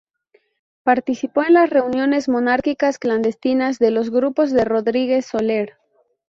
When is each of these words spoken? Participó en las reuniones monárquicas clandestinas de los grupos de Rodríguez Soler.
Participó 0.81 1.43
en 1.43 1.53
las 1.53 1.69
reuniones 1.69 2.27
monárquicas 2.27 2.97
clandestinas 2.97 3.77
de 3.77 3.91
los 3.91 4.09
grupos 4.09 4.49
de 4.51 4.65
Rodríguez 4.65 5.27
Soler. 5.27 5.73